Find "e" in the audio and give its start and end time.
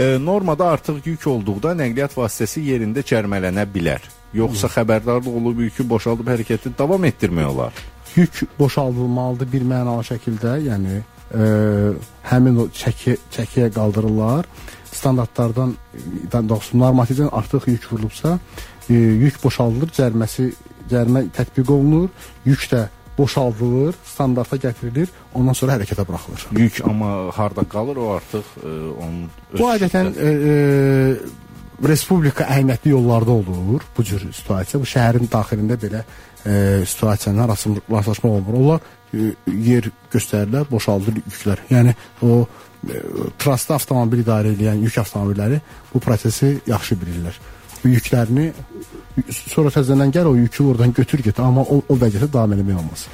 0.00-0.18, 28.62-28.72, 30.16-30.32, 30.50-30.54, 36.02-36.84, 39.14-39.30, 42.88-43.00